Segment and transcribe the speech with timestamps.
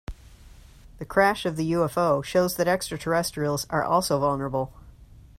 [0.97, 4.73] The crash of the UFO shows that extraterrestrials are also vulnerable.